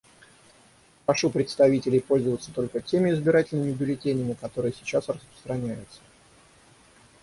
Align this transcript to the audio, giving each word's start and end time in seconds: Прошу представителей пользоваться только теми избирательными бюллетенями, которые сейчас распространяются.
Прошу 1.05 1.29
представителей 1.29 1.99
пользоваться 1.99 2.51
только 2.51 2.81
теми 2.81 3.11
избирательными 3.11 3.71
бюллетенями, 3.73 4.33
которые 4.33 4.73
сейчас 4.73 5.07
распространяются. 5.09 5.99